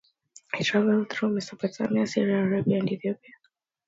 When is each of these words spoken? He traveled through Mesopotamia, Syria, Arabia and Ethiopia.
He 0.55 0.63
traveled 0.63 1.11
through 1.11 1.29
Mesopotamia, 1.35 2.07
Syria, 2.07 2.39
Arabia 2.43 2.77
and 2.79 2.91
Ethiopia. 2.91 3.35